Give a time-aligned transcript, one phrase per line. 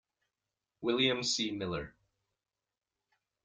[0.81, 1.51] William C.
[1.51, 1.93] Miller.